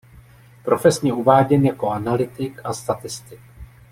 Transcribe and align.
Profesně 0.63 1.13
uváděn 1.13 1.65
jako 1.65 1.89
analytik 1.89 2.61
a 2.63 2.73
statistik. 2.73 3.39